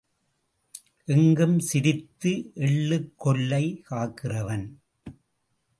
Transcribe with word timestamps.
எங்கும் 1.05 1.59
சிரித்து 1.59 2.51
எள்ளுக் 2.55 3.11
கொல்லை 3.15 3.83
காக்கிறவன். 3.89 4.67